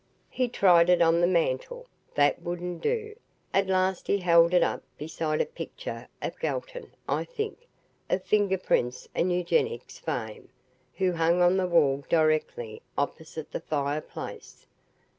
He 0.31 0.47
tried 0.49 0.89
it 0.89 0.99
on 0.99 1.21
the 1.21 1.27
mantel. 1.27 1.85
That 2.15 2.41
wouldn't 2.41 2.81
do. 2.81 3.15
At 3.53 3.67
last 3.67 4.07
he 4.07 4.17
held 4.17 4.51
it 4.51 4.63
up 4.63 4.81
beside 4.97 5.41
a 5.41 5.45
picture 5.45 6.07
of 6.23 6.39
Galton, 6.39 6.93
I 7.07 7.23
think, 7.23 7.67
of 8.09 8.23
finger 8.23 8.57
print 8.57 9.07
and 9.13 9.31
eugenics 9.31 9.99
fame, 9.99 10.49
who 10.95 11.11
hung 11.11 11.39
on 11.43 11.55
the 11.57 11.67
wall 11.67 12.03
directly 12.09 12.81
opposite 12.97 13.51
the 13.51 13.61
fireplace. 13.61 14.65